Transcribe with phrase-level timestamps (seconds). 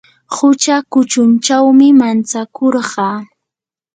[0.33, 3.17] qucha kuchunchawmi mantsakurqaa.